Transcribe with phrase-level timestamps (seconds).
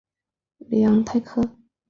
[0.57, 1.41] 里昂泰克。